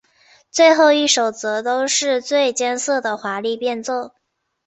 [0.49, 4.13] 最后一首则都是最艰涩的华丽变奏。